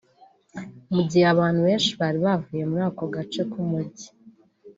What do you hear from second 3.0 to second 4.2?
gace k’umujyi